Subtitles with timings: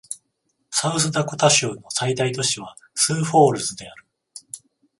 [0.71, 4.03] サウスダコタ州の最大都市はスーフォールズである